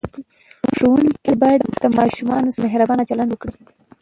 ښوونکي 0.75 1.33
باید 1.43 1.61
د 1.81 1.83
ماشوم 1.97 2.43
سره 2.55 2.63
مهربانه 2.67 3.03
چلند 3.09 3.29
وکړي. 3.31 3.53